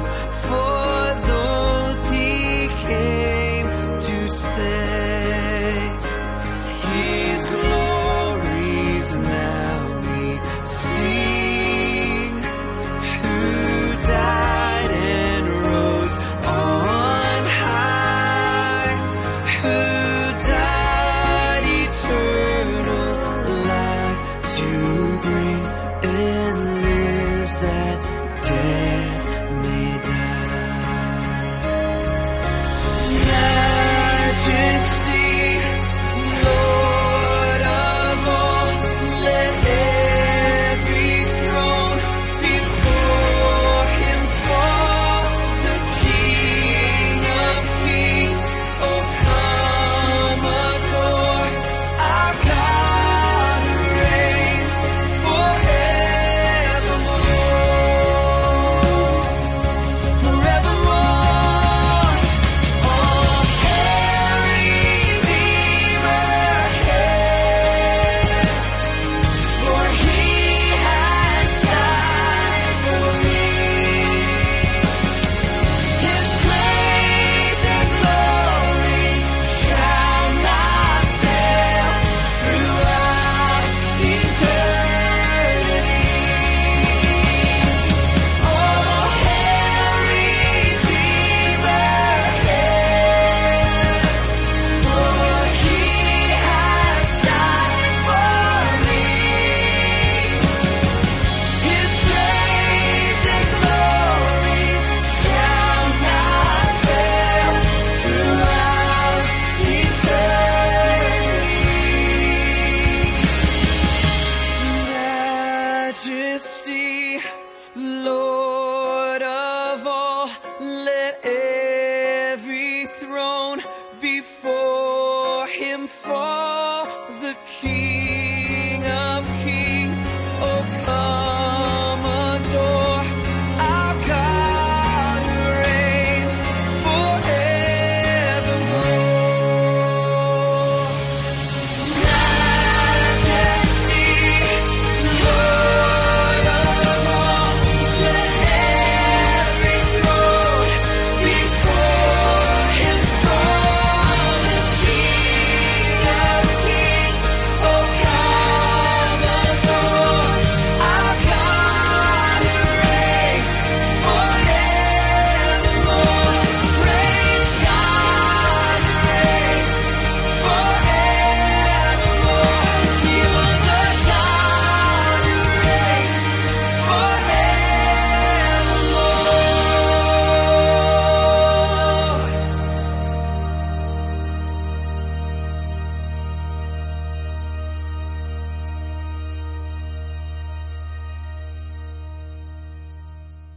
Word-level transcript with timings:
life. 0.00 0.35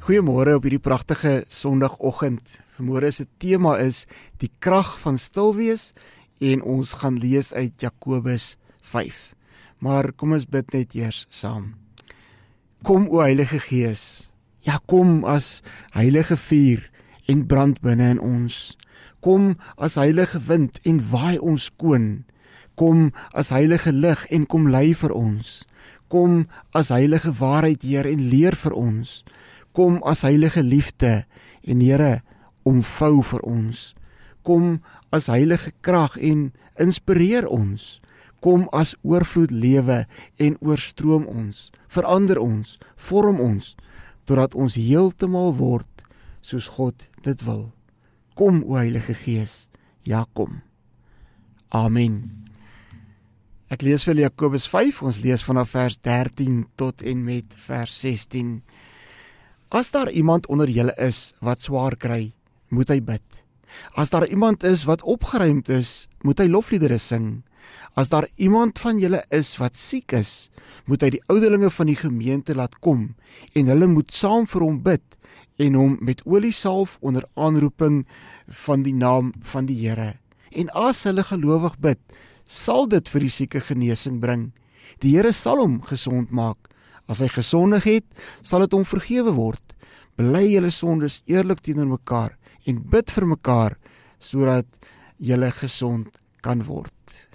Goeiemôre 0.10 0.56
op 0.58 0.64
hierdie 0.66 0.82
pragtige 0.82 1.44
Sondagoggend. 1.54 2.56
Vanmôre 2.74 3.12
se 3.14 3.28
tema 3.38 3.76
is 3.78 4.08
die 4.42 4.50
krag 4.58 4.96
van 5.04 5.20
stil 5.22 5.52
wees 5.54 5.84
en 6.42 6.64
ons 6.66 6.96
gaan 6.98 7.20
lees 7.22 7.52
uit 7.54 7.76
Jakobus 7.78 8.56
5. 8.90 9.20
Maar 9.86 10.10
kom 10.18 10.34
ons 10.34 10.48
bid 10.50 10.74
net 10.74 10.96
eers 10.98 11.28
saam. 11.30 11.76
Kom 12.82 13.06
o 13.14 13.22
Heilige 13.22 13.60
Gees. 13.62 14.32
Ja, 14.66 14.80
kom 14.90 15.22
as 15.30 15.62
heilige 15.94 16.40
vuur 16.42 16.82
en 17.30 17.46
brand 17.46 17.78
binne 17.86 18.08
in 18.16 18.24
ons. 18.26 18.80
Kom 19.22 19.60
as 19.78 20.00
heilige 20.02 20.42
wind 20.48 20.82
en 20.90 21.04
waai 21.12 21.38
ons 21.38 21.68
skoon. 21.70 22.26
Kom 22.74 23.12
as 23.30 23.54
heilige 23.54 23.94
lig 23.94 24.26
en 24.34 24.50
kom 24.50 24.72
lei 24.74 24.88
vir 24.98 25.14
ons. 25.14 25.68
Kom 26.10 26.48
as 26.74 26.90
heilige 26.90 27.36
waarheid 27.38 27.86
Heer 27.86 28.10
en 28.10 28.26
leer 28.34 28.58
vir 28.58 28.74
ons. 28.74 29.20
Kom 29.74 30.00
as 30.04 30.26
heilige 30.28 30.64
liefde 30.64 31.26
en 31.64 31.82
Here 31.82 32.22
omvou 32.68 33.24
vir 33.24 33.44
ons. 33.48 33.94
Kom 34.44 34.80
as 35.12 35.30
heilige 35.32 35.72
krag 35.82 36.18
en 36.18 36.50
inspireer 36.80 37.48
ons. 37.48 38.00
Kom 38.40 38.68
as 38.72 38.96
oorvloed 39.04 39.52
lewe 39.52 40.06
en 40.40 40.56
oorstroom 40.64 41.28
ons. 41.28 41.70
Verander 41.92 42.40
ons, 42.40 42.78
vorm 42.96 43.40
ons 43.44 43.76
totdat 44.30 44.54
ons 44.54 44.76
heeltemal 44.78 45.56
word 45.58 46.04
soos 46.46 46.70
God 46.78 47.08
dit 47.26 47.42
wil. 47.48 47.72
Kom 48.38 48.62
o 48.62 48.78
Heilige 48.78 49.16
Gees, 49.18 49.68
ja 50.06 50.22
kom. 50.38 50.62
Amen. 51.74 52.46
Ek 53.74 53.84
lees 53.86 54.06
vir 54.06 54.22
Jakobus 54.24 54.68
5, 54.70 55.02
ons 55.06 55.22
lees 55.26 55.44
vanaf 55.46 55.74
vers 55.74 55.98
13 56.06 56.62
tot 56.80 57.02
en 57.06 57.26
met 57.26 57.58
vers 57.66 57.94
16. 58.06 58.60
As 59.70 59.92
daar 59.92 60.10
iemand 60.10 60.48
onder 60.48 60.70
julle 60.70 60.96
is 60.98 61.36
wat 61.46 61.62
swaar 61.62 61.94
kry, 61.94 62.32
moet 62.74 62.90
hy 62.90 62.98
bid. 63.06 63.26
As 63.94 64.10
daar 64.10 64.26
iemand 64.26 64.64
is 64.66 64.88
wat 64.90 65.04
opgeruimd 65.06 65.70
is, 65.70 66.08
moet 66.26 66.42
hy 66.42 66.48
lofliedere 66.50 66.98
sing. 66.98 67.44
As 67.94 68.10
daar 68.10 68.26
iemand 68.42 68.80
van 68.82 68.98
julle 68.98 69.22
is 69.30 69.52
wat 69.62 69.78
siek 69.78 70.16
is, 70.18 70.50
moet 70.90 71.06
hy 71.06 71.12
die 71.14 71.22
ouderlinge 71.30 71.70
van 71.70 71.92
die 71.92 72.00
gemeente 72.00 72.56
laat 72.58 72.80
kom 72.82 73.12
en 73.54 73.70
hulle 73.70 73.90
moet 73.92 74.10
saam 74.10 74.48
vir 74.50 74.66
hom 74.66 74.80
bid 74.82 75.06
en 75.62 75.78
hom 75.78 76.00
met 76.02 76.24
olie 76.26 76.56
salf 76.56 76.98
onder 77.06 77.28
aanroeping 77.38 78.08
van 78.64 78.82
die 78.88 78.96
naam 78.96 79.36
van 79.54 79.70
die 79.70 79.78
Here. 79.84 80.16
En 80.50 80.74
as 80.74 81.04
hulle 81.06 81.22
gelowig 81.30 81.78
bid, 81.78 82.02
sal 82.50 82.90
dit 82.90 83.06
vir 83.14 83.28
die 83.28 83.34
sieke 83.38 83.62
genesing 83.62 84.18
bring. 84.18 84.50
Die 85.06 85.14
Here 85.14 85.30
sal 85.30 85.62
hom 85.62 85.78
gesond 85.86 86.34
maak. 86.34 86.69
As 87.10 87.24
hy 87.24 87.30
gesondig 87.34 87.88
het, 87.90 88.06
sal 88.46 88.64
dit 88.66 88.76
hom 88.78 88.86
vergewe 88.86 89.34
word. 89.34 89.74
Bely 90.20 90.46
julle 90.52 90.70
sondes 90.74 91.22
eerlik 91.32 91.64
teenoor 91.66 91.90
mekaar 91.98 92.36
en 92.70 92.82
bid 92.94 93.12
vir 93.16 93.26
mekaar 93.34 93.78
sodat 94.22 94.68
julle 95.18 95.50
gesond 95.58 96.20
kan 96.46 96.62
word. 96.68 96.94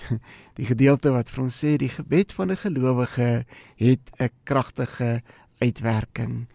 Die 0.58 0.68
gedeelte 0.68 1.12
wat 1.14 1.32
vir 1.32 1.46
ons 1.46 1.56
sê 1.60 1.74
die 1.80 1.90
gebed 1.92 2.32
van 2.36 2.52
'n 2.52 2.60
gelowige 2.60 3.44
het 3.76 4.04
'n 4.20 4.30
kragtige 4.44 5.22
uitwerking. 5.60 6.46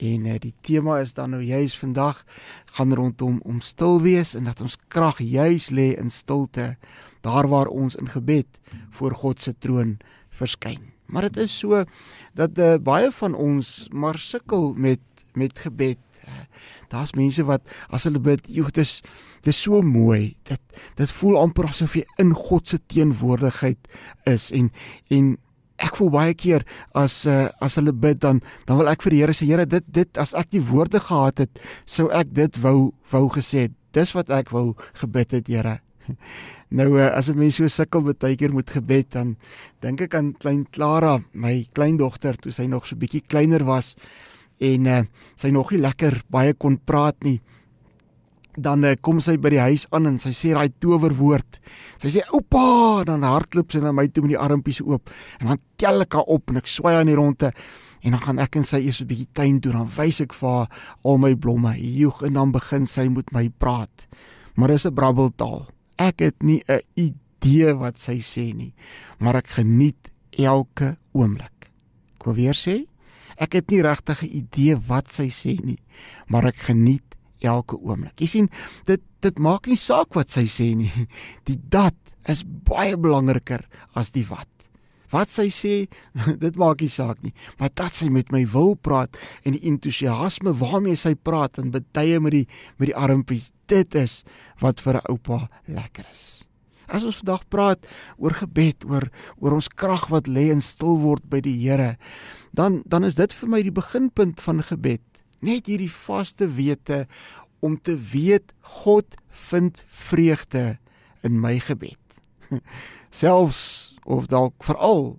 En 0.00 0.26
uh, 0.26 0.38
die 0.40 0.54
tema 0.64 0.98
is 1.00 1.12
dan 1.14 1.30
nou 1.30 1.42
juis 1.42 1.76
vandag 1.78 2.24
gaan 2.72 2.94
rondom 2.94 3.40
om 3.44 3.60
stil 3.60 4.00
wees 4.00 4.34
en 4.34 4.44
dat 4.44 4.60
ons 4.60 4.78
krag 4.88 5.18
juis 5.18 5.68
lê 5.70 5.92
in 5.98 6.10
stilte, 6.10 6.76
daar 7.20 7.48
waar 7.48 7.68
ons 7.68 7.96
in 7.96 8.08
gebed 8.08 8.60
voor 8.90 9.14
God 9.14 9.40
se 9.40 9.52
troon 9.58 9.98
verskyn. 10.30 10.99
Maar 11.10 11.28
dit 11.28 11.44
is 11.46 11.58
so 11.58 11.84
dat 12.38 12.58
uh, 12.58 12.76
baie 12.82 13.10
van 13.10 13.34
ons 13.34 13.88
maar 13.92 14.18
sukkel 14.18 14.72
met 14.76 15.00
met 15.38 15.58
gebed. 15.58 15.98
Uh, 16.26 16.42
Daar's 16.90 17.12
mense 17.14 17.44
wat 17.46 17.62
as 17.94 18.04
hulle 18.08 18.18
bid, 18.18 18.48
joh, 18.50 18.66
dit 18.66 18.82
is 18.82 18.98
dit 19.44 19.52
is 19.52 19.60
so 19.62 19.78
mooi. 19.82 20.34
Dit 20.48 20.60
dit 20.98 21.12
voel 21.20 21.38
amper 21.38 21.70
asof 21.70 21.94
jy 21.96 22.02
in 22.18 22.34
God 22.34 22.68
se 22.68 22.80
teenwoordigheid 22.90 23.88
is 24.28 24.50
en 24.50 24.72
en 25.14 25.36
ek 25.80 25.96
voel 25.98 26.10
baie 26.12 26.34
keer 26.36 26.64
as 26.98 27.22
uh, 27.30 27.48
as 27.64 27.78
hulle 27.80 27.94
bid 27.96 28.20
dan 28.22 28.42
dan 28.68 28.80
wil 28.80 28.90
ek 28.92 29.04
vir 29.06 29.16
die 29.16 29.22
Here 29.22 29.36
sê 29.36 29.48
Here 29.48 29.66
dit 29.68 29.86
dit 29.88 30.20
as 30.20 30.34
ek 30.36 30.52
die 30.54 30.64
woorde 30.70 31.00
gehad 31.00 31.46
het 31.46 31.62
sou 31.88 32.10
ek 32.12 32.34
dit 32.36 32.60
wou 32.64 32.90
wou 33.12 33.24
gesê 33.36 33.68
het 33.68 33.76
dis 33.96 34.12
wat 34.16 34.32
ek 34.34 34.52
wou 34.54 34.74
gebid 35.00 35.38
het 35.38 35.48
Here 35.50 35.78
nou 36.78 36.88
uh, 36.98 37.10
as 37.16 37.30
'n 37.30 37.38
mens 37.38 37.56
so 37.56 37.68
sukkel 37.68 38.02
baie 38.02 38.36
keer 38.36 38.54
met 38.54 38.70
gebed 38.70 39.10
dan 39.10 39.36
dink 39.80 40.00
ek 40.00 40.14
aan 40.14 40.32
klein 40.32 40.66
Clara 40.70 41.20
my 41.32 41.66
kleindogter 41.72 42.36
toe 42.36 42.52
sy 42.52 42.66
nog 42.66 42.86
so 42.86 42.96
bietjie 42.96 43.22
kleiner 43.26 43.64
was 43.64 43.96
en 44.60 44.86
uh, 44.86 45.02
sy 45.36 45.50
nog 45.50 45.72
nie 45.72 45.80
lekker 45.80 46.22
baie 46.30 46.54
kon 46.54 46.78
praat 46.78 47.16
nie 47.24 47.40
dan 48.58 48.84
uh, 48.84 48.94
kom 49.00 49.20
sy 49.22 49.36
by 49.40 49.52
die 49.54 49.62
huis 49.62 49.86
aan 49.94 50.08
en 50.10 50.18
sy 50.20 50.32
sê 50.34 50.52
daai 50.54 50.72
towerwoord. 50.82 51.60
Sy 52.02 52.12
sê 52.16 52.24
oupa, 52.34 53.04
dan 53.06 53.24
hardloop 53.26 53.70
sy 53.72 53.82
na 53.82 53.92
my 53.94 54.08
toe 54.10 54.24
met 54.24 54.34
die 54.34 54.42
armpies 54.42 54.82
oop 54.82 55.12
en 55.40 55.52
dan 55.52 55.62
tel 55.80 56.04
ek 56.04 56.18
haar 56.18 56.28
op 56.34 56.50
en 56.50 56.60
ek 56.60 56.70
swaai 56.70 56.96
aan 56.98 57.10
die 57.10 57.18
ronde 57.18 57.52
en 58.00 58.16
dan 58.16 58.22
gaan 58.24 58.40
ek 58.42 58.56
en 58.56 58.64
sy 58.64 58.80
eers 58.86 59.00
'n 59.02 59.08
bietjie 59.08 59.28
tuin 59.32 59.60
toe 59.60 59.72
dan 59.72 59.88
wys 59.96 60.20
ek 60.20 60.32
vir 60.34 60.48
haar 60.50 60.68
al 61.04 61.18
my 61.18 61.34
blomme. 61.34 61.76
Joeg 61.76 62.22
en 62.22 62.32
dan 62.34 62.52
begin 62.52 62.86
sy 62.86 63.08
met 63.08 63.32
my 63.32 63.48
praat. 63.58 64.08
Maar 64.56 64.68
dis 64.68 64.86
'n 64.86 64.94
brabbeltaal. 64.94 65.68
Ek 66.00 66.22
het 66.24 66.42
nie 66.42 66.62
'n 66.68 66.80
idee 66.96 67.74
wat 67.76 67.98
sy 67.98 68.20
sê 68.20 68.54
nie, 68.54 68.72
maar 69.18 69.36
ek 69.36 69.48
geniet 69.60 70.10
elke 70.30 70.96
oomblik. 71.12 71.70
Ek 72.16 72.24
wil 72.24 72.34
weer 72.34 72.54
sê, 72.54 72.86
ek 73.36 73.52
het 73.52 73.70
nie 73.70 73.82
regtig 73.82 74.22
'n 74.22 74.36
idee 74.36 74.76
wat 74.76 75.10
sy 75.10 75.28
sê 75.28 75.60
nie, 75.64 75.78
maar 76.28 76.46
ek 76.46 76.56
geniet 76.56 77.16
elke 77.40 77.76
oomblik. 77.76 78.20
Jy 78.20 78.26
sien, 78.26 78.48
dit 78.86 79.00
dit 79.20 79.38
maak 79.38 79.66
nie 79.66 79.76
saak 79.76 80.14
wat 80.14 80.30
sy 80.30 80.46
sê 80.48 80.74
nie. 80.76 80.92
Die 81.48 81.58
dat 81.68 81.94
is 82.28 82.44
baie 82.44 82.96
belangriker 82.96 83.66
as 83.94 84.10
die 84.10 84.24
wat. 84.24 84.48
Wat 85.10 85.30
sy 85.32 85.48
sê, 85.54 85.74
dit 86.44 86.58
maak 86.60 86.84
nie 86.84 86.92
saak 86.92 87.22
nie, 87.24 87.34
maar 87.58 87.72
dat 87.74 87.96
sy 87.96 88.10
met 88.12 88.30
my 88.34 88.44
wil 88.52 88.76
praat 88.76 89.18
en 89.44 89.56
die 89.56 89.64
entoesiasme 89.70 90.54
waarmee 90.60 90.98
sy 90.98 91.14
praat 91.14 91.58
en 91.58 91.72
betye 91.74 92.20
met 92.20 92.36
die 92.36 92.46
met 92.78 92.90
die 92.92 92.96
armpies, 92.96 93.50
dit 93.70 93.94
is 93.94 94.22
wat 94.60 94.80
vir 94.80 95.00
'n 95.00 95.10
oupa 95.10 95.48
lekker 95.66 96.06
is. 96.10 96.44
As 96.90 97.04
ons 97.04 97.22
vandag 97.22 97.46
praat 97.48 97.86
oor 98.18 98.34
gebed, 98.34 98.84
oor 98.84 99.10
oor 99.38 99.54
ons 99.54 99.68
krag 99.68 100.10
wat 100.10 100.26
lê 100.26 100.50
in 100.50 100.60
stil 100.60 100.98
word 100.98 101.22
by 101.30 101.40
die 101.40 101.54
Here, 101.54 101.96
dan 102.52 102.82
dan 102.86 103.04
is 103.04 103.14
dit 103.14 103.32
vir 103.32 103.48
my 103.48 103.62
die 103.62 103.74
beginpunt 103.74 104.40
van 104.40 104.62
gebed 104.62 105.00
net 105.40 105.68
hierdie 105.70 105.90
vaste 105.92 106.48
wete 106.56 107.06
om 107.64 107.76
te 107.80 107.96
weet 107.96 108.52
God 108.82 109.16
vind 109.48 109.82
vreugde 109.86 110.78
in 111.24 111.40
my 111.40 111.58
gebed. 111.60 111.98
Selfs 113.22 113.96
of 114.04 114.26
dalk 114.30 114.64
veral 114.64 115.18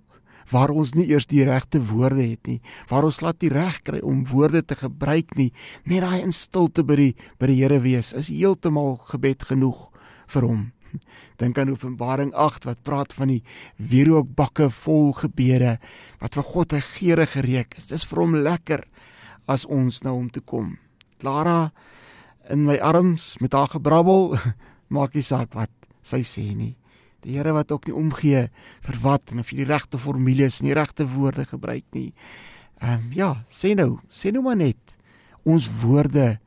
waar 0.52 0.72
ons 0.74 0.92
nie 0.92 1.06
eers 1.08 1.26
die 1.30 1.44
regte 1.48 1.80
woorde 1.88 2.20
het 2.20 2.46
nie, 2.46 2.58
waar 2.90 3.06
ons 3.08 3.22
laat 3.24 3.38
die 3.40 3.52
reg 3.52 3.80
kry 3.86 4.02
om 4.04 4.24
woorde 4.28 4.62
te 4.62 4.76
gebruik 4.76 5.32
nie, 5.38 5.50
net 5.88 6.04
daai 6.04 6.20
in 6.20 6.34
stilte 6.36 6.84
by 6.84 6.98
die 6.98 7.12
by 7.40 7.48
die 7.48 7.58
Here 7.62 7.80
wees 7.84 8.12
is 8.12 8.28
heeltemal 8.32 8.98
gebed 9.08 9.46
genoeg 9.48 9.88
vir 10.34 10.48
hom. 10.48 10.62
Dink 11.40 11.58
aan 11.58 11.72
Openbaring 11.72 12.34
8 12.36 12.68
wat 12.68 12.82
praat 12.84 13.14
van 13.16 13.32
die 13.32 13.40
wierookbakke 13.78 14.68
vol 14.82 15.12
gebede 15.16 15.78
wat 16.20 16.36
vir 16.36 16.48
God 16.52 16.72
'n 16.72 16.84
geurende 16.98 17.46
reuk 17.48 17.78
is. 17.78 17.88
Dis 17.88 18.04
vir 18.04 18.20
hom 18.20 18.36
lekker 18.36 18.84
as 19.48 19.64
ons 19.64 20.02
nou 20.02 20.14
om 20.16 20.30
te 20.30 20.40
kom. 20.40 20.78
Clara 21.18 21.72
in 22.50 22.64
my 22.64 22.76
arms 22.78 23.36
met 23.40 23.52
haar 23.52 23.68
gebrabbel, 23.68 24.36
maak 24.94 25.14
nie 25.14 25.22
saak 25.22 25.54
wat 25.54 25.70
sy 26.02 26.22
sê 26.22 26.54
nie. 26.54 26.76
Die 27.22 27.36
Here 27.36 27.54
wat 27.54 27.72
ook 27.72 27.86
nie 27.86 27.96
omgee 27.96 28.46
vir 28.86 28.98
wat 29.02 29.32
en 29.32 29.42
of 29.42 29.52
jy 29.52 29.62
die 29.62 29.70
regte 29.70 30.00
formules 30.00 30.60
en 30.60 30.70
die 30.70 30.76
regte 30.78 31.06
woorde 31.08 31.46
gebruik 31.48 31.86
nie. 31.96 32.10
Ehm 32.82 32.98
um, 32.98 33.10
ja, 33.14 33.30
sê 33.48 33.74
nou, 33.78 34.00
sê 34.10 34.32
nou 34.34 34.42
maar 34.42 34.58
net. 34.58 34.96
Ons 35.46 35.68
woorde 35.82 36.38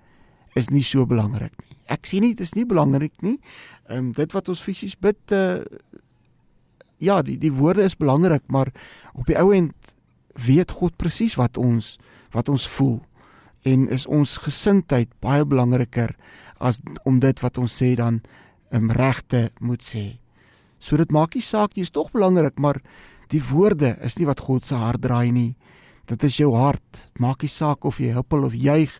is 0.55 0.69
nie 0.71 0.83
so 0.83 1.05
belangrik 1.07 1.55
nie. 1.63 1.77
Ek 1.91 2.07
sê 2.07 2.19
nie 2.19 2.33
dit 2.33 2.43
is 2.43 2.55
nie 2.55 2.65
belangrik 2.67 3.15
nie. 3.23 3.37
Ehm 3.89 4.09
um, 4.09 4.11
dit 4.15 4.35
wat 4.35 4.51
ons 4.51 4.63
fisies 4.63 4.95
bid 4.99 5.35
uh, 5.35 5.63
ja, 6.99 7.21
die 7.21 7.37
die 7.39 7.53
woorde 7.53 7.83
is 7.83 7.97
belangrik, 7.97 8.43
maar 8.47 8.71
op 9.13 9.25
die 9.27 9.37
ou 9.39 9.51
end 9.55 9.95
weet 10.45 10.71
God 10.71 10.95
presies 10.99 11.35
wat 11.39 11.57
ons 11.57 11.95
wat 12.35 12.49
ons 12.51 12.67
voel 12.67 12.99
en 13.65 13.87
is 13.89 14.05
ons 14.05 14.37
gesindheid 14.43 15.09
baie 15.23 15.45
belangriker 15.47 16.11
as 16.59 16.81
om 17.07 17.19
dit 17.23 17.39
wat 17.41 17.57
ons 17.57 17.71
sê 17.81 17.95
dan 17.97 18.19
im 18.75 18.91
regte 18.91 19.49
moet 19.59 19.81
sê. 19.81 20.05
So 20.79 20.97
dit 20.97 21.11
maak 21.11 21.35
nie 21.35 21.43
saak 21.43 21.75
jy 21.75 21.85
is 21.87 21.91
tog 21.91 22.11
belangrik, 22.11 22.59
maar 22.59 22.81
die 23.33 23.41
woorde 23.41 23.95
is 24.05 24.17
nie 24.19 24.27
wat 24.29 24.43
God 24.45 24.65
se 24.65 24.75
hart 24.75 25.01
draai 25.01 25.31
nie. 25.31 25.55
Dit 26.05 26.23
is 26.23 26.37
jou 26.37 26.51
hart. 26.55 27.07
Maak 27.17 27.41
nie 27.41 27.49
saak 27.49 27.85
of 27.85 27.99
jy 27.99 28.13
huppel 28.13 28.45
of 28.45 28.53
juig, 28.53 28.93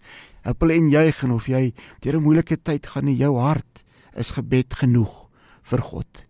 huppel 0.45 0.73
en 0.73 0.89
juig 0.89 1.23
en 1.23 1.35
of 1.35 1.47
jy 1.47 1.73
deur 2.01 2.17
'n 2.17 2.23
moeilike 2.23 2.57
tyd 2.57 2.85
gaan 2.85 3.05
nie, 3.05 3.17
jou 3.17 3.37
hart 3.37 3.83
is 4.15 4.31
gebed 4.31 4.73
genoeg 4.73 5.27
vir 5.63 5.81
God. 5.81 6.25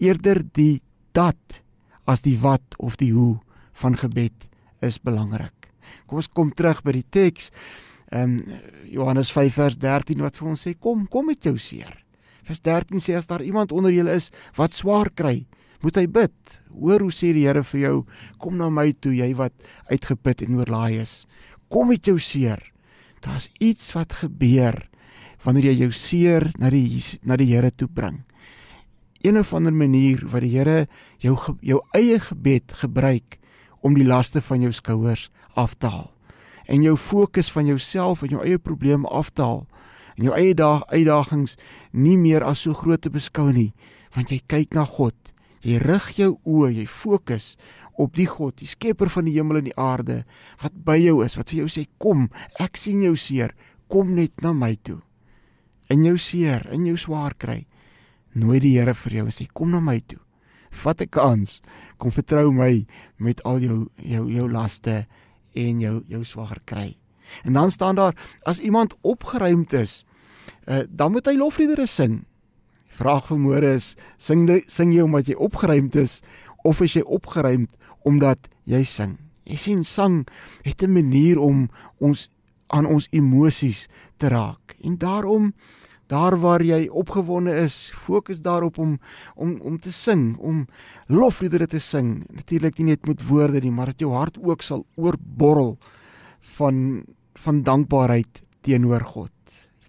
Eerder 0.00 0.42
die 0.52 0.82
dat 1.12 1.62
as 2.06 2.22
die 2.22 2.38
wat 2.38 2.76
of 2.78 2.96
die 2.96 3.12
hoe 3.12 3.40
van 3.72 3.96
gebed 3.96 4.48
is 4.80 4.98
belangrik. 4.98 5.70
Kom 6.06 6.16
ons 6.16 6.28
kom 6.28 6.52
terug 6.52 6.82
by 6.82 6.92
die 6.92 7.08
teks. 7.10 7.50
Ehm 8.12 8.38
um, 8.38 8.60
Johannes 8.84 9.32
5 9.32 9.54
vers 9.54 9.76
13 9.78 10.20
wat 10.20 10.36
vir 10.38 10.48
ons 10.48 10.66
sê 10.66 10.74
kom, 10.78 11.06
kom 11.08 11.26
met 11.26 11.42
jou 11.42 11.56
seer. 11.58 12.03
Vers 12.44 12.60
13 12.60 13.00
sê 13.00 13.16
as 13.16 13.28
daar 13.30 13.44
iemand 13.44 13.72
onder 13.72 13.92
julle 13.92 14.14
is 14.14 14.30
wat 14.58 14.76
swaar 14.76 15.10
kry, 15.16 15.46
moet 15.84 15.96
hy 16.00 16.06
bid. 16.08 16.36
Hoor 16.72 17.04
hoe 17.06 17.12
sê 17.12 17.32
die 17.36 17.46
Here 17.46 17.64
vir 17.64 17.80
jou, 17.80 17.96
kom 18.40 18.58
na 18.60 18.70
my 18.72 18.90
toe 18.92 19.14
jy 19.16 19.30
wat 19.38 19.54
uitgeput 19.90 20.44
en 20.44 20.58
oorlaai 20.60 21.00
is. 21.02 21.24
Kom 21.72 21.90
met 21.92 22.06
jou 22.06 22.18
seer. 22.20 22.60
Daar's 23.24 23.50
iets 23.60 23.92
wat 23.96 24.16
gebeur 24.20 24.76
wanneer 25.44 25.70
jy 25.72 25.84
jou 25.84 25.92
seer 25.92 26.50
na 26.60 26.70
die 26.72 27.00
na 27.24 27.36
die 27.40 27.50
Here 27.52 27.72
toe 27.72 27.88
bring. 27.88 28.22
Een 29.24 29.38
of 29.40 29.54
ander 29.56 29.72
manier 29.72 30.24
wat 30.28 30.44
die 30.44 30.52
Here 30.56 30.86
jou 31.24 31.36
jou 31.60 31.80
eie 31.96 32.20
gebed 32.20 32.76
gebruik 32.80 33.38
om 33.84 33.96
die 33.96 34.08
laste 34.08 34.40
van 34.44 34.64
jou 34.64 34.72
skouers 34.72 35.30
af 35.56 35.76
te 35.76 35.88
haal 35.92 36.10
en 36.64 36.80
jou 36.80 36.96
fokus 36.96 37.50
van 37.52 37.66
jouself 37.68 38.22
en 38.24 38.32
jou 38.32 38.44
eie 38.44 38.58
probleme 38.58 39.08
af 39.08 39.30
te 39.30 39.44
haal 39.44 39.66
en 40.16 40.28
jou 40.28 40.34
eie 40.36 40.54
daag 40.58 40.84
uitdagings 40.92 41.56
nie 41.92 42.16
meer 42.20 42.44
as 42.46 42.64
so 42.64 42.74
groot 42.74 43.02
te 43.04 43.12
beskou 43.12 43.50
nie 43.52 43.72
want 44.16 44.32
jy 44.32 44.40
kyk 44.50 44.74
na 44.74 44.86
God 44.88 45.32
jy 45.64 45.78
rig 45.82 46.10
jou 46.18 46.34
oë 46.44 46.72
jy 46.80 46.86
fokus 46.90 47.54
op 48.00 48.16
die 48.18 48.28
God 48.30 48.58
die 48.60 48.70
skepper 48.70 49.12
van 49.12 49.28
die 49.28 49.36
hemel 49.36 49.62
en 49.62 49.70
die 49.70 49.78
aarde 49.80 50.22
wat 50.62 50.74
by 50.86 50.98
jou 51.00 51.20
is 51.24 51.38
wat 51.38 51.50
vir 51.52 51.64
jou 51.64 51.70
sê 51.76 51.86
kom 51.98 52.28
ek 52.62 52.80
sien 52.80 53.02
jou 53.06 53.14
seer 53.16 53.54
kom 53.88 54.14
net 54.18 54.42
na 54.42 54.52
my 54.52 54.74
toe 54.76 55.00
in 55.92 56.04
jou 56.06 56.18
seer 56.18 56.66
in 56.74 56.86
jou 56.90 56.98
swaar 57.00 57.38
kry 57.38 57.64
nooi 58.34 58.58
die 58.60 58.76
Here 58.78 58.94
vir 58.98 59.20
jou 59.20 59.26
en 59.30 59.34
sê 59.34 59.46
kom 59.52 59.70
na 59.70 59.80
my 59.80 60.00
toe 60.00 60.24
vat 60.82 61.00
'n 61.00 61.08
kans. 61.08 61.60
Kom 61.98 62.10
vertrou 62.10 62.52
my 62.52 62.86
met 63.16 63.42
al 63.44 63.58
jou 63.58 63.88
jou 63.96 64.30
jou 64.30 64.50
laste 64.50 65.06
en 65.54 65.80
jou 65.80 66.02
jou 66.08 66.24
swaar 66.24 66.60
kry. 66.64 66.96
En 67.44 67.52
dan 67.52 67.70
staan 67.70 67.94
daar 67.94 68.14
as 68.42 68.58
iemand 68.58 68.96
opgeruimd 69.00 69.72
is, 69.72 70.04
uh, 70.66 70.78
dan 70.88 71.12
moet 71.12 71.26
hy 71.26 71.36
lofliedere 71.36 71.86
sing. 71.86 72.24
Vraag 72.88 73.26
vir 73.26 73.38
môre 73.38 73.74
is 73.74 73.94
sing 74.16 74.46
die, 74.46 74.62
sing 74.66 74.92
jy 74.94 75.02
omdat 75.02 75.26
jy 75.26 75.34
opgeruimd 75.34 75.96
is 75.98 76.20
of 76.62 76.80
is 76.80 76.94
jy 76.94 77.02
opgeruimd 77.02 77.70
omdat 78.04 78.48
jy 78.64 78.84
sing? 78.84 79.18
Jy 79.44 79.56
sien 79.56 79.84
sang 79.84 80.24
het 80.62 80.82
'n 80.82 80.92
manier 80.92 81.38
om 81.38 81.68
ons 81.98 82.28
aan 82.66 82.86
ons 82.86 83.08
emosies 83.10 83.88
te 84.16 84.28
raak. 84.28 84.76
En 84.82 84.98
daarom 84.98 85.52
daar 86.06 86.36
waar 86.40 86.62
jy 86.62 86.88
opgewonde 86.88 87.54
is, 87.64 87.92
fokus 87.94 88.40
daarop 88.40 88.78
om 88.78 88.98
om 89.34 89.60
om 89.60 89.78
te 89.78 89.92
sing, 89.92 90.36
om 90.36 90.66
lofliedere 91.06 91.66
te 91.66 91.78
sing. 91.78 92.24
Natuurlik 92.28 92.78
nie 92.78 92.86
net 92.92 93.06
met 93.06 93.26
woorde 93.26 93.60
nie, 93.60 93.72
maar 93.72 93.86
dat 93.92 94.00
jou 94.00 94.12
hart 94.12 94.38
ook 94.38 94.62
sal 94.62 94.86
oorborrel 94.94 95.78
van 96.56 97.04
van 97.34 97.62
dankbaarheid 97.66 98.42
teenoor 98.62 99.00
God. 99.00 99.32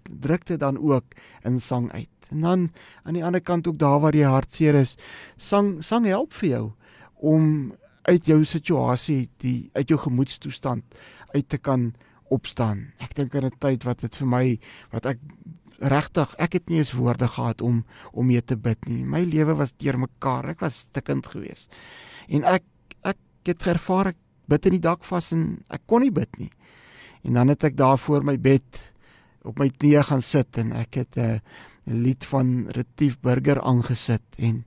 Druk 0.02 0.46
dit 0.46 0.60
dan 0.60 0.78
ook 0.78 1.14
in 1.46 1.60
sang 1.60 1.92
uit. 1.92 2.10
En 2.30 2.40
dan 2.40 2.70
aan 3.02 3.14
die 3.14 3.24
ander 3.24 3.40
kant 3.40 3.66
ook 3.66 3.78
daar 3.78 4.00
waar 4.00 4.16
jy 4.16 4.26
hartseer 4.26 4.74
is, 4.74 4.96
sang 5.36 5.76
sang 5.84 6.06
help 6.06 6.34
vir 6.34 6.48
jou 6.48 6.64
om 7.14 7.72
uit 8.06 8.26
jou 8.26 8.44
situasie, 8.44 9.28
die 9.42 9.70
uit 9.72 9.88
jou 9.88 9.98
gemoedstoestand 10.00 10.98
uit 11.34 11.48
te 11.48 11.58
kan 11.58 11.92
opstaan. 12.34 12.90
Ek 12.98 13.14
dink 13.14 13.34
aan 13.34 13.46
'n 13.46 13.58
tyd 13.58 13.84
wat 13.84 14.00
dit 14.00 14.16
vir 14.16 14.26
my 14.26 14.58
wat 14.90 15.06
ek 15.06 15.18
regtig, 15.78 16.34
ek 16.38 16.52
het 16.52 16.68
nie 16.68 16.78
eens 16.78 16.92
woorde 16.92 17.28
gehad 17.28 17.62
om 17.62 17.84
om 18.12 18.26
mee 18.26 18.42
te 18.42 18.56
bid 18.56 18.88
nie. 18.88 19.04
My 19.04 19.22
lewe 19.24 19.54
was 19.54 19.72
deurmekaar. 19.76 20.48
Ek 20.48 20.60
was 20.60 20.78
stikkend 20.88 21.26
geweest. 21.26 21.74
En 22.28 22.44
ek 22.44 22.64
ek 23.02 23.18
het 23.44 23.66
ervaar 23.66 24.06
ek 24.06 24.16
bid 24.48 24.66
in 24.66 24.76
die 24.78 24.84
dak 24.84 25.04
vas 25.04 25.32
en 25.32 25.64
ek 25.68 25.86
kon 25.86 26.02
nie 26.02 26.12
bid 26.14 26.38
nie. 26.38 26.50
En 27.24 27.34
dan 27.34 27.48
het 27.48 27.64
ek 27.64 27.76
daar 27.76 27.98
voor 27.98 28.24
my 28.24 28.36
bed 28.38 28.82
op 29.46 29.58
my 29.58 29.68
knieë 29.70 30.02
gaan 30.08 30.22
sit 30.22 30.58
en 30.58 30.72
ek 30.72 31.00
het 31.02 31.16
uh, 31.18 31.38
'n 31.86 32.02
lied 32.02 32.24
van 32.24 32.66
Retief 32.74 33.18
Burger 33.22 33.60
aangesit 33.62 34.38
en 34.38 34.64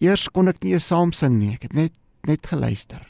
eers 0.00 0.28
kon 0.28 0.48
ek 0.48 0.62
nie 0.62 0.74
eens 0.74 0.86
saam 0.86 1.12
sing 1.12 1.38
nie. 1.38 1.54
Ek 1.54 1.62
het 1.62 1.74
net 1.74 1.94
net 2.26 2.46
geluister. 2.46 3.02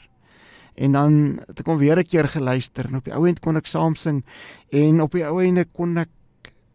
En 0.75 0.91
dan 0.91 1.39
het 1.47 1.59
ek 1.59 1.69
hom 1.69 1.77
weer 1.77 1.97
'n 1.97 2.05
keer 2.05 2.29
geluister 2.29 2.85
en 2.85 2.95
op 2.95 3.05
die 3.05 3.13
ou 3.13 3.27
end 3.27 3.39
kon 3.39 3.57
ek 3.57 3.65
saam 3.65 3.95
sing 3.95 4.23
en 4.71 5.01
op 5.01 5.11
die 5.11 5.25
ou 5.25 5.41
einde 5.41 5.65
kon 5.65 5.97
ek 5.97 6.09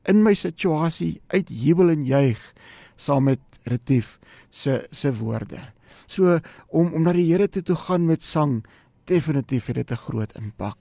in 0.07 0.23
my 0.23 0.35
situasie 0.35 1.21
uitjubel 1.29 1.91
en 1.91 2.05
juig 2.05 2.39
saam 2.97 3.25
met 3.25 3.41
Retief 3.65 4.19
se 4.51 4.87
se 4.91 5.13
woorde. 5.13 5.59
So 6.07 6.41
om 6.69 6.95
om 6.95 7.03
na 7.03 7.13
die 7.13 7.27
Here 7.33 7.49
toe 7.49 7.63
te 7.63 7.77
gaan 7.77 8.07
met 8.07 8.23
sang 8.23 8.65
definitief 9.09 9.67
het 9.67 9.75
dit 9.75 9.91
'n 9.91 9.97
groot 9.97 10.33
impak. 10.39 10.77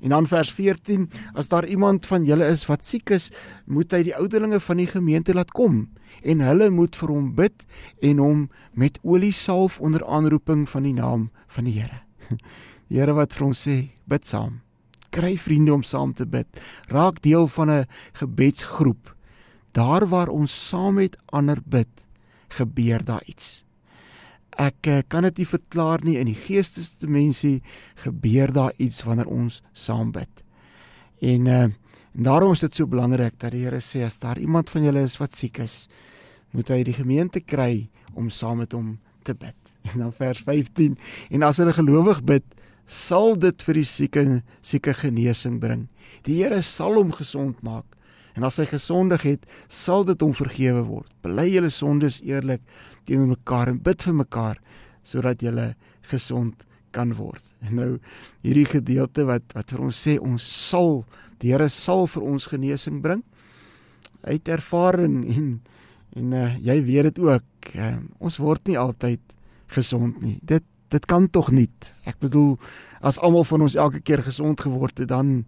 En 0.00 0.08
dan 0.08 0.26
vers 0.26 0.52
14, 0.52 1.10
as 1.34 1.48
daar 1.48 1.66
iemand 1.66 2.06
van 2.06 2.24
julle 2.24 2.46
is 2.46 2.66
wat 2.66 2.84
siek 2.84 3.10
is, 3.10 3.30
moet 3.66 3.92
hy 3.92 4.02
die 4.02 4.16
ouderlinge 4.16 4.60
van 4.60 4.76
die 4.76 4.86
gemeente 4.86 5.34
laat 5.34 5.50
kom 5.50 5.88
en 6.22 6.40
hulle 6.40 6.70
moet 6.70 6.96
vir 6.96 7.08
hom 7.08 7.34
bid 7.34 7.66
en 8.00 8.18
hom 8.18 8.50
met 8.72 8.98
olie 9.02 9.32
salf 9.32 9.80
onder 9.80 10.06
aanroeping 10.06 10.68
van 10.68 10.82
die 10.82 10.94
naam 10.94 11.30
van 11.46 11.64
die 11.64 11.80
Here. 11.80 12.02
Die 12.88 12.98
Here 12.98 13.12
wat 13.12 13.32
vir 13.32 13.46
ons 13.46 13.68
sê, 13.68 13.90
bid 14.06 14.26
saam 14.26 14.60
kry 15.10 15.36
vriende 15.36 15.72
om 15.72 15.82
saam 15.82 16.12
te 16.14 16.26
bid. 16.26 16.60
Raak 16.92 17.22
deel 17.22 17.48
van 17.48 17.70
'n 17.70 17.86
gebedsgroep. 18.12 19.14
Daar 19.72 20.08
waar 20.08 20.28
ons 20.28 20.68
saam 20.68 20.94
met 20.94 21.16
ander 21.26 21.58
bid, 21.64 21.88
gebeur 22.48 23.04
daar 23.04 23.22
iets. 23.26 23.64
Ek 24.68 24.88
eh, 24.90 25.02
kan 25.08 25.24
dit 25.28 25.42
nie 25.42 25.48
verklaar 25.48 26.02
nie 26.04 26.16
in 26.20 26.28
die 26.30 26.36
geestesdimensie 26.36 27.58
gebeur 28.02 28.52
daar 28.54 28.74
iets 28.82 29.04
wanneer 29.06 29.30
ons 29.32 29.62
saam 29.72 30.12
bid. 30.14 30.44
En 31.24 31.46
uh, 31.46 31.66
en 32.18 32.26
daarom 32.26 32.54
is 32.54 32.64
dit 32.64 32.74
so 32.74 32.90
belangrik 32.90 33.36
dat 33.38 33.52
die 33.54 33.64
Here 33.64 33.78
sê 33.84 34.02
as 34.06 34.18
daar 34.18 34.40
iemand 34.42 34.70
van 34.70 34.82
julle 34.86 35.04
is 35.06 35.18
wat 35.20 35.36
siek 35.38 35.60
is, 35.62 35.86
moet 36.50 36.70
hy 36.72 36.80
die 36.86 36.96
gemeente 36.96 37.40
kry 37.44 37.88
om 38.18 38.30
saam 38.32 38.58
met 38.62 38.74
hom 38.74 38.96
te 39.26 39.34
bid. 39.34 39.56
En 39.92 40.02
dan 40.02 40.12
vers 40.12 40.40
15 40.44 40.96
en 41.36 41.44
as 41.46 41.60
hulle 41.62 41.72
gelowig 41.76 42.22
bid, 42.26 42.44
sal 42.88 43.36
dit 43.40 43.62
vir 43.64 43.78
die 43.78 43.86
sieke 43.86 44.24
sieke 44.64 44.94
genesing 44.96 45.60
bring. 45.62 45.86
Die 46.26 46.40
Here 46.42 46.60
sal 46.64 46.98
hom 46.98 47.12
gesond 47.14 47.62
maak. 47.62 47.86
En 48.38 48.46
as 48.46 48.60
hy 48.62 48.68
gesondig 48.70 49.24
het, 49.26 49.46
sal 49.66 50.04
dit 50.06 50.20
hom 50.22 50.30
vergewe 50.36 50.84
word. 50.86 51.10
Bely 51.26 51.48
julle 51.50 51.72
sondes 51.74 52.20
eerlik 52.22 52.62
teenoor 53.08 53.32
mekaar 53.34 53.72
en 53.72 53.80
bid 53.82 54.04
vir 54.06 54.14
mekaar 54.14 54.60
sodat 55.08 55.42
julle 55.42 55.72
gesond 56.12 56.62
kan 56.94 57.10
word. 57.18 57.42
En 57.66 57.74
nou 57.80 57.88
hierdie 58.46 58.68
gedeelte 58.68 59.24
wat 59.26 59.56
wat 59.56 59.74
vir 59.74 59.82
ons 59.88 60.02
sê 60.06 60.14
ons 60.22 60.44
sal 60.70 61.02
die 61.42 61.50
Here 61.50 61.68
sal 61.70 62.06
vir 62.10 62.24
ons 62.30 62.46
genesing 62.50 63.02
bring. 63.02 63.24
Uit 64.22 64.48
ervaring 64.48 65.20
en 65.34 65.50
en 66.18 66.32
uh, 66.34 66.54
jy 66.64 66.78
weet 66.86 67.10
dit 67.10 67.18
ook. 67.26 67.72
Uh, 67.74 67.96
ons 68.22 68.38
word 68.42 68.70
nie 68.70 68.78
altyd 68.78 69.20
gesond 69.74 70.22
nie. 70.22 70.38
Dit 70.42 70.64
dit 70.88 71.04
kan 71.10 71.26
tog 71.28 71.50
nie. 71.52 71.68
Ek 72.08 72.16
bedoel 72.22 72.54
as 73.04 73.18
almal 73.20 73.44
van 73.44 73.66
ons 73.66 73.76
elke 73.76 74.00
keer 74.00 74.22
gesond 74.24 74.62
geword 74.62 75.02
het, 75.02 75.10
dan 75.10 75.42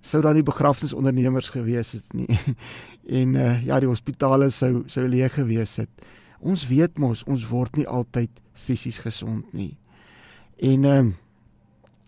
sou 0.00 0.22
daar 0.22 0.34
nie 0.34 0.46
begrafnisondernemers 0.46 1.48
gewees 1.54 1.92
het 1.92 2.12
nie. 2.14 2.28
en 3.20 3.34
uh, 3.34 3.64
ja, 3.66 3.80
die 3.80 3.90
hospitale 3.90 4.50
sou 4.50 4.82
sou 4.86 5.06
leeg 5.08 5.34
gewees 5.34 5.76
het. 5.76 5.90
Ons 6.40 6.66
weet 6.70 6.98
mos 6.98 7.24
ons 7.26 7.46
word 7.50 7.76
nie 7.76 7.86
altyd 7.88 8.30
fisies 8.54 8.98
gesond 8.98 9.52
nie. 9.52 9.74
En 10.58 10.84
ehm 10.84 11.08
uh, 11.08 11.16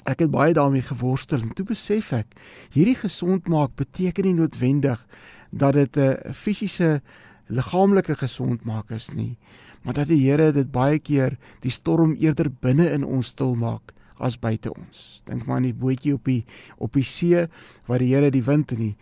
ek 0.09 0.25
het 0.25 0.31
baie 0.33 0.55
daarmee 0.57 0.83
geworstel 0.83 1.43
en 1.45 1.53
toe 1.55 1.67
besef 1.69 2.13
ek 2.17 2.37
hierdie 2.73 2.97
gesond 2.97 3.49
maak 3.53 3.75
beteken 3.77 4.25
nie 4.25 4.39
noodwendig 4.39 5.03
dat 5.51 5.77
dit 5.77 5.97
'n 5.97 6.01
uh, 6.01 6.33
fisiese 6.33 7.03
liggaamlike 7.47 8.17
gesond 8.17 8.65
maak 8.65 8.91
is 8.91 9.11
nie 9.13 9.37
maar 9.83 9.95
dat 9.95 10.09
die 10.09 10.21
Here 10.29 10.53
dit 10.53 10.71
baie 10.73 10.99
keer 10.99 11.39
die 11.61 11.71
storm 11.71 12.15
eerder 12.21 12.51
binne 12.51 12.91
in 12.91 13.05
ons 13.05 13.27
stil 13.27 13.55
maak 13.55 13.93
as 14.21 14.39
buite 14.41 14.71
ons. 14.73 15.23
Dink 15.27 15.47
maar 15.47 15.61
aan 15.61 15.69
die 15.71 15.77
bootjie 15.77 16.15
op 16.15 16.25
die 16.29 16.45
op 16.79 16.97
die 16.97 17.07
see 17.07 17.47
waar 17.89 18.03
die 18.03 18.13
Here 18.15 18.31
die 18.31 18.45
wind 18.45 18.73
en 18.73 18.83
die 18.85 18.95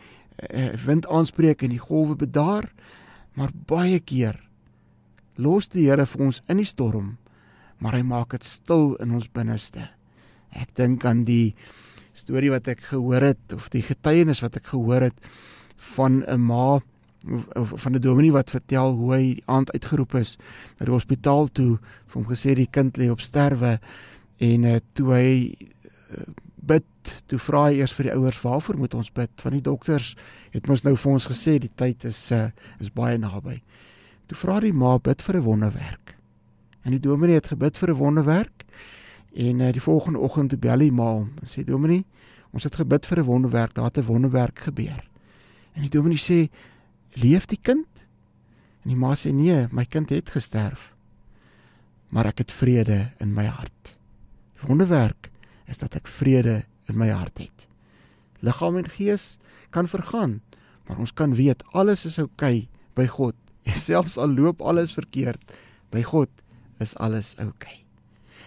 uh, 0.48 0.72
wind 0.86 1.06
aanspreek 1.06 1.62
en 1.62 1.74
die 1.74 1.82
golwe 1.82 2.16
bedaar, 2.18 2.68
maar 3.34 3.52
baie 3.52 4.00
keer 4.00 4.38
los 5.36 5.70
die 5.70 5.88
Here 5.88 6.06
vir 6.06 6.24
ons 6.30 6.42
in 6.48 6.62
die 6.62 6.68
storm, 6.68 7.16
maar 7.78 7.94
hy 7.94 8.02
maak 8.02 8.34
dit 8.34 8.46
stil 8.46 8.96
in 9.02 9.14
ons 9.14 9.30
binneste. 9.30 9.84
Ek 10.58 10.74
dink 10.74 11.04
aan 11.06 11.24
die 11.28 11.54
storie 12.18 12.50
wat 12.50 12.68
ek 12.72 12.82
gehoor 12.90 13.30
het 13.30 13.54
of 13.54 13.68
die 13.70 13.84
getuienis 13.86 14.42
wat 14.42 14.58
ek 14.58 14.72
gehoor 14.72 15.10
het 15.10 15.28
van 15.94 16.24
'n 16.26 16.40
ma 16.40 16.80
van 17.54 17.94
'n 17.94 18.00
dominee 18.00 18.32
wat 18.32 18.50
vertel 18.50 18.94
hoe 18.94 19.14
hy 19.14 19.42
aand 19.46 19.72
uitgeroep 19.72 20.14
is 20.14 20.36
na 20.78 20.86
die 20.86 20.94
hospitaal 20.94 21.48
toe 21.48 21.78
vir 22.06 22.14
hom 22.14 22.26
gesê 22.26 22.54
die 22.54 22.70
kind 22.70 22.98
lê 22.98 23.10
op 23.10 23.20
sterwe 23.20 23.78
en 24.38 24.64
uh, 24.64 24.76
toe 24.92 25.08
hy 25.14 25.30
uh, 25.54 26.26
bid 26.68 26.84
toe 27.26 27.38
vra 27.38 27.68
hy 27.68 27.80
eers 27.80 27.94
vir 27.96 28.10
die 28.10 28.16
ouers 28.16 28.40
waarvoor 28.42 28.78
moet 28.78 28.94
ons 28.94 29.10
bid 29.12 29.44
want 29.44 29.56
die 29.56 29.64
dokters 29.70 30.14
het 30.52 30.68
mos 30.68 30.84
nou 30.84 30.96
vir 30.96 31.12
ons 31.12 31.28
gesê 31.30 31.58
die 31.58 31.72
tyd 31.74 32.04
is 32.04 32.20
uh, 32.32 32.48
is 32.80 32.92
baie 32.92 33.18
naby 33.18 33.60
toe 34.28 34.38
vra 34.38 34.60
die 34.60 34.72
ma 34.72 34.98
bid 34.98 35.22
vir 35.22 35.40
'n 35.40 35.48
wonderwerk 35.48 36.16
en 36.84 36.92
die 36.92 37.02
dominee 37.02 37.40
het 37.40 37.52
gebid 37.54 37.78
vir 37.78 37.90
'n 37.94 38.00
wonderwerk 38.02 38.64
en 39.34 39.60
uh, 39.60 39.72
die 39.72 39.84
volgende 39.84 40.18
oggend 40.18 40.50
toe 40.50 40.58
bel 40.58 40.78
die 40.78 40.92
ma 40.92 41.16
en 41.16 41.48
sê 41.48 41.64
dominee 41.64 42.04
Ons 42.54 42.64
het 42.64 42.78
gebid 42.80 43.06
vir 43.06 43.18
'n 43.18 43.24
wonderwerk, 43.24 43.74
daar 43.74 43.84
het 43.84 43.98
'n 43.98 44.04
wonderwerk 44.04 44.58
gebeur. 44.58 45.08
En 45.72 45.80
die 45.82 45.90
dominee 45.90 46.18
sê, 46.18 46.50
"Leef 47.12 47.46
die 47.46 47.60
kind?" 47.60 47.86
En 48.82 48.88
die 48.88 48.96
ma 48.96 49.14
sê, 49.14 49.32
"Nee, 49.32 49.68
my 49.70 49.84
kind 49.84 50.08
het 50.08 50.30
gesterf." 50.30 50.94
Maar 52.08 52.26
ek 52.26 52.38
het 52.38 52.52
vrede 52.52 53.12
in 53.18 53.34
my 53.34 53.44
hart. 53.44 53.97
Die 54.58 54.68
wonderwerk 54.68 55.30
is 55.66 55.78
dat 55.78 55.94
ek 55.94 56.08
vrede 56.10 56.64
in 56.88 56.98
my 56.98 57.08
hart 57.08 57.38
het. 57.38 57.66
Liggaam 58.40 58.76
en 58.76 58.88
gees 58.88 59.38
kan 59.70 59.88
vergaan, 59.88 60.40
maar 60.86 60.98
ons 60.98 61.12
kan 61.12 61.34
weet 61.34 61.62
alles 61.72 62.06
is 62.08 62.18
oukei 62.18 62.66
okay 62.66 62.68
by 62.94 63.06
God. 63.06 63.34
En 63.68 63.76
selfs 63.76 64.16
al 64.16 64.32
loop 64.32 64.62
alles 64.64 64.94
verkeerd, 64.96 65.42
by 65.92 66.00
God 66.02 66.30
is 66.80 66.96
alles 66.96 67.34
oukei. 67.36 67.52
Okay. 67.52 67.84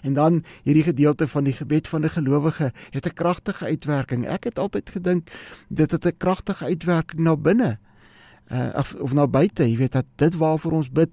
En 0.01 0.13
dan 0.13 0.44
hierdie 0.63 0.84
gedeelte 0.84 1.27
van 1.27 1.44
die 1.44 1.53
gebed 1.53 1.88
van 1.88 2.01
'n 2.06 2.10
gelowige 2.10 2.74
het 2.89 3.06
'n 3.06 3.13
kragtige 3.13 3.65
uitwerking. 3.65 4.25
Ek 4.25 4.44
het 4.44 4.60
altyd 4.60 4.89
gedink 4.89 5.30
dit 5.68 5.91
het 5.91 6.06
'n 6.06 6.18
kragtige 6.18 6.65
uitwerking 6.65 7.22
na 7.22 7.36
binne. 7.38 7.77
Uh 8.51 8.70
of, 8.75 8.94
of 8.94 9.13
na 9.13 9.27
buite, 9.27 9.70
jy 9.70 9.77
weet 9.77 9.91
dat 9.91 10.06
dit 10.15 10.36
waarvoor 10.36 10.72
ons 10.72 10.91
bid 10.91 11.10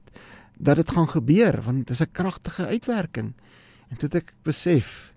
dat 0.59 0.77
dit 0.77 0.91
gaan 0.91 1.09
gebeur 1.09 1.63
want 1.63 1.77
dit 1.77 1.91
is 1.91 2.01
'n 2.01 2.13
kragtige 2.13 2.67
uitwerking. 2.67 3.35
En 3.89 3.97
toe 3.97 4.09
het 4.09 4.21
ek 4.23 4.35
besef 4.45 5.13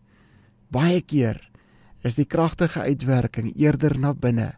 baie 0.72 1.02
keer 1.02 1.40
is 2.08 2.18
die 2.18 2.26
kragtige 2.26 2.82
uitwerking 2.82 3.52
eerder 3.56 3.98
na 4.00 4.14
binne 4.14 4.54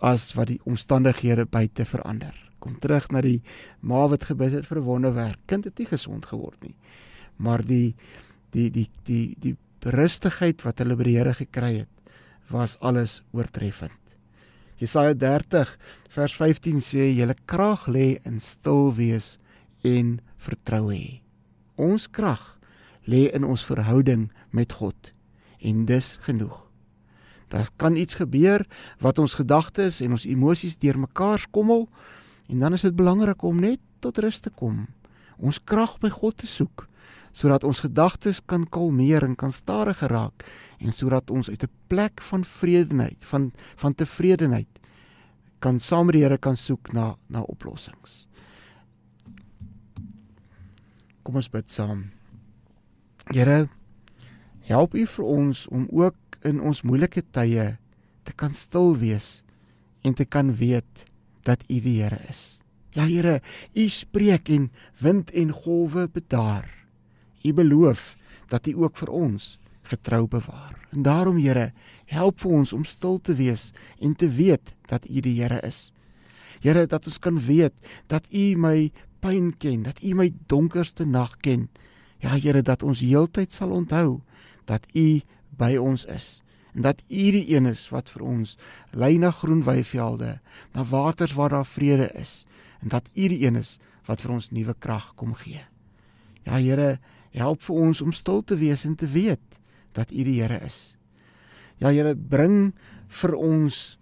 as 0.00 0.30
wat 0.36 0.48
die 0.48 0.60
omstandighede 0.64 1.44
buite 1.44 1.84
verander. 1.84 2.34
Kom 2.60 2.76
terug 2.80 3.08
na 3.12 3.22
die 3.24 3.40
ma 3.80 4.06
wat 4.08 4.28
gebid 4.30 4.52
het 4.52 4.66
vir 4.66 4.78
'n 4.80 4.88
wonderwerk. 4.88 5.40
Kind 5.46 5.64
het 5.64 5.78
nie 5.78 5.86
gesond 5.86 6.26
geword 6.26 6.62
nie. 6.62 6.74
Maar 7.36 7.64
die 7.64 7.94
die 8.52 8.70
die 8.70 8.88
die 9.04 9.36
die 9.40 9.56
rustigheid 9.82 10.62
wat 10.62 10.78
hulle 10.78 10.96
by 10.96 11.04
die 11.04 11.16
Here 11.16 11.34
gekry 11.34 11.78
het, 11.78 11.88
was 12.50 12.76
alles 12.80 13.22
oortreffend. 13.32 14.00
Jesaja 14.76 15.14
30 15.14 15.78
vers 16.08 16.34
15 16.36 16.80
sê 16.80 17.14
julle 17.14 17.34
krag 17.46 17.86
lê 17.86 18.20
in 18.24 18.40
stil 18.40 18.94
wees 18.94 19.38
en 19.84 20.20
vertrou 20.38 20.90
hê. 20.92 21.20
Ons 21.76 22.08
krag 22.08 22.59
lê 23.10 23.26
in 23.34 23.44
ons 23.44 23.64
verhouding 23.66 24.28
met 24.50 24.72
God 24.78 25.12
en 25.60 25.84
dis 25.88 26.16
genoeg. 26.26 26.56
Daar 27.50 27.68
kan 27.76 27.96
iets 27.98 28.14
gebeur 28.20 28.62
wat 29.02 29.18
ons 29.18 29.34
gedagtes 29.34 30.00
en 30.00 30.14
ons 30.14 30.26
emosies 30.26 30.78
deurmekaar 30.78 31.42
skommel 31.42 31.88
en 32.48 32.62
dan 32.62 32.72
is 32.72 32.86
dit 32.86 32.96
belangrik 32.96 33.42
om 33.42 33.60
net 33.60 33.82
tot 34.00 34.18
rus 34.22 34.40
te 34.40 34.50
kom. 34.50 34.86
Ons 35.38 35.58
krag 35.58 35.98
by 36.00 36.12
God 36.14 36.38
te 36.40 36.46
soek 36.50 36.86
sodat 37.32 37.64
ons 37.64 37.82
gedagtes 37.84 38.40
kan 38.42 38.64
kalmeer 38.66 39.22
en 39.22 39.36
kan 39.38 39.52
stadiger 39.54 40.10
raak 40.10 40.44
en 40.82 40.92
sodat 40.92 41.30
ons 41.30 41.50
uit 41.50 41.62
'n 41.62 41.70
plek 41.88 42.22
van 42.22 42.44
vredeheid, 42.44 43.18
van 43.20 43.52
van 43.76 43.94
tevredenheid 43.94 44.80
kan 45.58 45.78
saam 45.78 46.06
met 46.06 46.14
die 46.14 46.22
Here 46.22 46.38
kan 46.38 46.56
soek 46.56 46.92
na 46.92 47.16
na 47.28 47.42
oplossings. 47.42 48.26
Kom 51.22 51.34
ons 51.34 51.50
bid 51.50 51.70
saam. 51.70 52.19
Here, 53.30 53.68
help 54.66 54.96
U 54.98 55.04
vir 55.06 55.26
ons 55.30 55.58
om 55.70 55.84
ook 55.94 56.38
in 56.50 56.56
ons 56.66 56.80
moeilike 56.82 57.22
tye 57.30 57.66
te 58.26 58.32
kan 58.34 58.50
stil 58.50 58.96
wees 58.98 59.44
en 60.02 60.16
te 60.18 60.24
kan 60.26 60.48
weet 60.58 61.04
dat 61.46 61.62
U 61.70 61.76
die 61.78 62.00
Here 62.00 62.18
is. 62.26 62.58
Ja 62.90 63.04
Here, 63.06 63.36
U 63.78 63.84
spreek 63.86 64.50
en 64.50 64.66
wind 64.98 65.30
en 65.30 65.52
golwe 65.54 66.08
bedaar. 66.10 66.66
U 67.46 67.52
beloof 67.54 68.16
dat 68.50 68.66
U 68.66 68.74
ook 68.82 68.98
vir 68.98 69.12
ons 69.14 69.46
getrou 69.92 70.26
bewaar. 70.26 70.74
En 70.90 71.06
daarom 71.06 71.38
Here, 71.38 71.70
help 72.10 72.42
vir 72.42 72.50
ons 72.50 72.72
om 72.74 72.82
stil 72.82 73.20
te 73.22 73.36
wees 73.38 73.68
en 74.02 74.16
te 74.18 74.26
weet 74.26 74.74
dat 74.90 75.06
U 75.06 75.22
die 75.22 75.36
Here 75.38 75.62
is. 75.62 75.92
Here, 76.66 76.82
dat 76.82 77.06
ons 77.06 77.22
kan 77.22 77.38
weet 77.38 77.78
dat 78.10 78.26
U 78.34 78.56
my 78.58 78.90
pyn 79.22 79.52
ken, 79.54 79.86
dat 79.86 80.02
U 80.02 80.16
my 80.18 80.32
donkerste 80.50 81.06
nag 81.06 81.38
ken. 81.46 81.68
Ja 82.20 82.36
Here, 82.36 82.62
dat 82.62 82.82
ons 82.84 83.00
heeltyd 83.00 83.52
sal 83.52 83.72
onthou 83.72 84.20
dat 84.68 84.84
U 84.94 85.20
by 85.58 85.74
ons 85.80 86.04
is 86.04 86.42
en 86.76 86.84
dat 86.86 87.02
U 87.08 87.30
die 87.34 87.46
een 87.50 87.66
is 87.66 87.88
wat 87.90 88.10
vir 88.12 88.22
ons 88.22 88.56
lei 88.94 89.16
na 89.18 89.32
groen 89.34 89.64
weivelde, 89.66 90.36
na 90.74 90.84
waters 90.86 91.34
waar 91.34 91.50
daar 91.50 91.66
vrede 91.66 92.10
is 92.14 92.44
en 92.80 92.92
dat 92.94 93.08
U 93.14 93.28
die 93.32 93.40
een 93.46 93.58
is 93.58 93.78
wat 94.06 94.22
vir 94.22 94.36
ons 94.36 94.50
nuwe 94.54 94.74
krag 94.78 95.12
kom 95.18 95.34
gee. 95.34 95.64
Ja 96.46 96.60
Here, 96.60 96.98
help 97.34 97.62
vir 97.62 97.76
ons 97.88 98.02
om 98.02 98.12
stil 98.12 98.42
te 98.42 98.56
wees 98.60 98.84
en 98.84 98.96
te 98.96 99.08
weet 99.08 99.60
dat 99.96 100.12
U 100.12 100.24
die 100.24 100.40
Here 100.40 100.60
is. 100.64 100.96
Ja 101.82 101.90
Here, 101.90 102.14
bring 102.14 102.72
vir 103.08 103.34
ons 103.36 103.98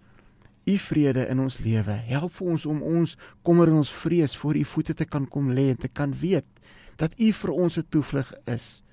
U 0.69 0.77
vrede 0.77 1.25
in 1.31 1.39
ons 1.41 1.57
lewe. 1.65 1.95
Help 2.11 2.35
vir 2.37 2.53
ons 2.53 2.65
om 2.69 2.81
ons 2.85 3.15
kommer 3.41 3.71
en 3.71 3.79
ons 3.81 3.93
vrees 4.03 4.35
voor 4.37 4.59
U 4.59 4.63
voete 4.75 4.93
te 4.93 5.07
kan 5.09 5.25
kom 5.25 5.49
lê 5.55 5.69
en 5.73 5.79
te 5.81 5.89
kan 5.89 6.13
weet 6.13 6.58
dat 6.99 7.15
U 7.19 7.31
vir 7.31 7.51
ons 7.51 7.77
'n 7.77 7.85
toevlug 7.89 8.33
is. 8.45 8.83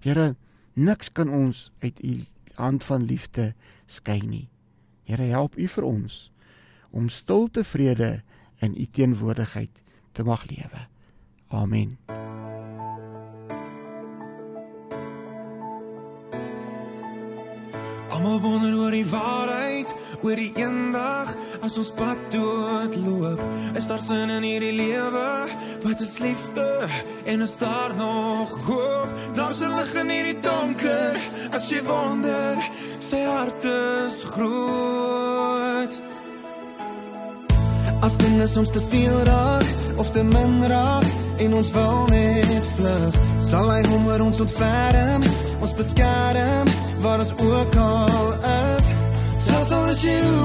Here, 0.00 0.36
niks 0.72 1.12
kan 1.12 1.28
ons 1.28 1.70
uit 1.78 2.04
U 2.04 2.24
hand 2.54 2.84
van 2.84 3.02
liefde 3.02 3.54
skei 3.86 4.20
nie. 4.20 4.48
Here 5.04 5.22
help 5.22 5.56
U 5.58 5.68
vir 5.68 5.84
ons 5.84 6.30
om 6.90 7.08
stil 7.08 7.50
tevrede 7.50 8.22
in 8.58 8.74
U 8.78 8.86
teenwoordigheid 8.90 9.82
te 10.12 10.24
mag 10.24 10.46
lewe. 10.48 10.86
Amen. 11.48 11.98
Almal 18.16 18.40
wonder 18.40 18.72
oor 18.80 18.94
die 18.94 19.04
waarheid, 19.04 19.90
oor 20.24 20.38
die 20.40 20.48
eendag 20.56 21.34
as 21.60 21.74
ons 21.76 21.90
pad 21.92 22.16
dood 22.32 22.94
loop. 22.96 23.42
Is 23.76 23.90
daar 23.90 24.00
sin 24.00 24.32
in 24.32 24.46
hierdie 24.46 24.72
lewe? 24.72 25.24
Wat 25.82 26.00
is 26.00 26.14
liefde? 26.24 26.64
En 27.28 27.44
is 27.44 27.52
daar 27.60 27.92
nog 27.96 28.54
hoop? 28.64 29.12
Daar's 29.36 29.60
'n 29.60 29.74
lig 29.76 29.92
in 29.94 30.08
hierdie 30.08 30.40
donker. 30.40 31.20
As 31.52 31.68
jy 31.68 31.82
wonder, 31.84 32.56
sy 32.98 33.20
hart 33.20 33.64
is 33.64 34.24
groot. 34.24 35.92
As 38.00 38.16
dinge 38.16 38.46
soms 38.48 38.70
te 38.70 38.80
veel 38.88 39.18
raak 39.24 39.68
of 39.96 40.10
te 40.10 40.22
min 40.22 40.66
raak 40.66 41.10
en 41.36 41.54
ons 41.54 41.70
wil 41.70 42.06
net 42.08 42.64
vlug, 42.76 43.14
sal 43.38 43.70
hy 43.70 43.82
hom 43.88 44.06
oor 44.06 44.20
ons 44.20 44.40
ontferm, 44.40 45.22
ons 45.60 45.74
beskerm 45.74 46.85
waar 47.00 47.18
ons 47.18 47.32
ook 47.36 47.74
al 47.76 48.32
is. 48.32 48.86
Selfs 49.38 49.70
al 49.70 49.86
is 49.86 50.02
jy 50.02 50.35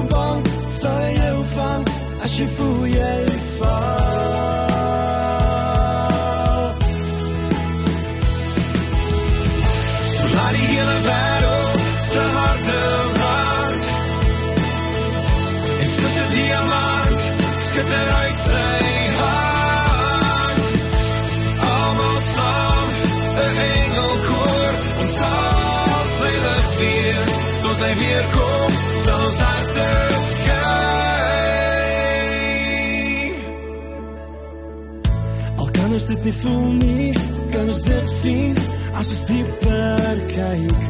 voel 36.42 36.72
nie, 36.82 37.12
kan 37.52 37.70
ons 37.70 37.82
dit 37.86 38.08
sien 38.22 38.58
as 38.98 39.12
ons 39.14 39.22
dieper 39.30 40.22
kyk. 40.34 40.82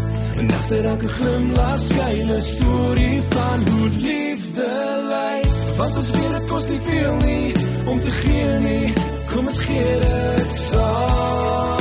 En 0.41 0.51
agter 0.57 0.85
elke 0.85 1.09
glimlag 1.17 1.79
skuil 1.79 2.29
'n 2.35 2.41
storie 2.41 3.21
van 3.29 3.59
hoe 3.69 3.89
liefde 4.07 4.71
lyk. 5.13 5.49
Want 5.77 5.97
ons 5.97 6.11
weet 6.11 6.33
dit 6.37 6.45
kos 6.51 6.65
nie 6.67 6.81
veel 6.85 7.15
nie 7.15 7.53
om 7.85 7.99
te 7.99 8.11
gee 8.11 8.59
nie. 8.59 8.93
Kom 9.33 9.47
ons 9.47 9.59
gee 9.59 9.99
dit 9.99 10.49
saam. 10.69 11.79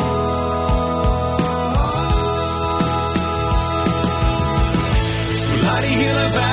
So 5.44 5.52
laat 5.64 5.82
die 5.86 5.96
hele 6.02 6.49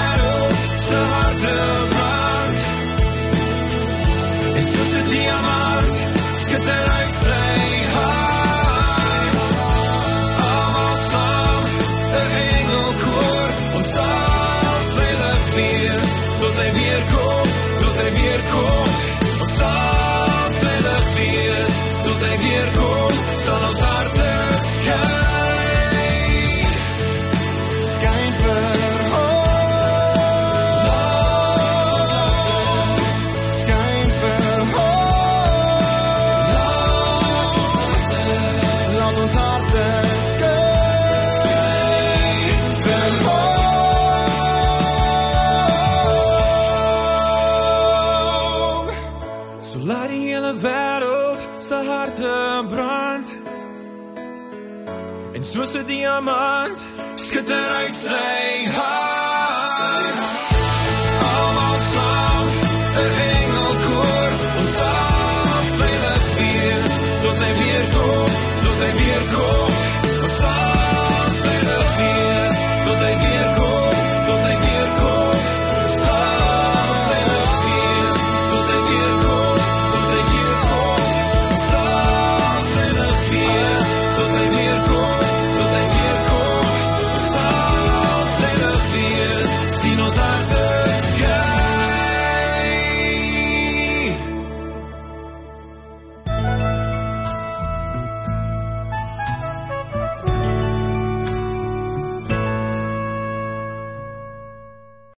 soos 55.47 55.73
'n 55.75 55.86
diamant 55.88 56.77
skitter 57.15 57.67
uit 57.79 57.95
sy 57.95 58.67
hart. 58.75 60.57